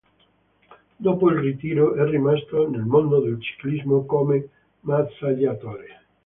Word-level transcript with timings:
Dopo 0.97 1.29
il 1.29 1.37
ritiro 1.37 1.93
è 1.93 2.03
rimasto 2.09 2.67
nel 2.67 2.81
mondo 2.85 3.21
del 3.21 3.39
ciclismo 3.39 4.03
come 4.03 4.49
massaggiatore. 4.79 5.99